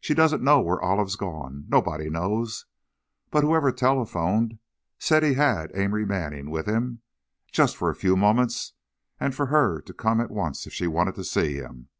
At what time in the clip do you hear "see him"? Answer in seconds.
11.22-11.90